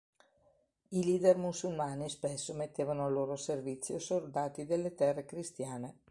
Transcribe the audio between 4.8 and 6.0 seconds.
terre cristiane.